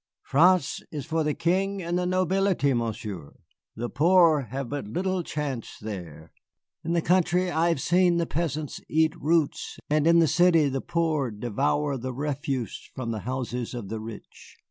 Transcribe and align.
"France 0.23 0.81
is 0.91 1.05
for 1.05 1.23
the 1.23 1.35
King 1.35 1.83
and 1.83 1.95
the 1.99 2.07
nobility, 2.07 2.73
Monsieur. 2.73 3.35
The 3.75 3.87
poor 3.87 4.47
have 4.49 4.67
but 4.67 4.87
little 4.87 5.21
chance 5.21 5.77
there. 5.79 6.31
In 6.83 6.93
the 6.93 7.03
country 7.03 7.51
I 7.51 7.69
have 7.69 7.79
seen 7.79 8.17
the 8.17 8.25
peasants 8.25 8.81
eat 8.89 9.13
roots, 9.15 9.77
and 9.91 10.07
in 10.07 10.17
the 10.17 10.25
city 10.25 10.69
the 10.69 10.81
poor 10.81 11.29
devour 11.29 11.97
the 11.97 12.13
refuse 12.13 12.89
from 12.95 13.11
the 13.11 13.19
houses 13.29 13.75
of 13.75 13.89
the 13.89 13.99
rich. 13.99 14.57